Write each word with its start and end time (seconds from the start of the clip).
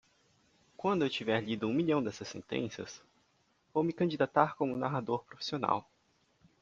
Quando 0.75 1.05
eu 1.05 1.09
tiver 1.11 1.41
lido 1.41 1.67
um 1.67 1.73
milhão 1.75 2.01
dessas 2.03 2.27
sentenças?, 2.27 3.03
vou 3.71 3.83
me 3.83 3.93
candidatar 3.93 4.55
como 4.55 4.75
narrador 4.75 5.23
profissional. 5.25 5.87